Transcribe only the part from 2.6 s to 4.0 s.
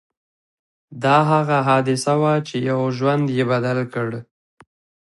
يو ژوند يې بدل